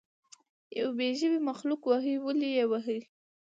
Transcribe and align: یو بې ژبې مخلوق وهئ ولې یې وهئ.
یو 0.79 0.87
بې 0.97 1.09
ژبې 1.19 1.39
مخلوق 1.49 1.81
وهئ 1.89 2.15
ولې 2.19 2.49
یې 2.57 2.65
وهئ. 2.71 2.99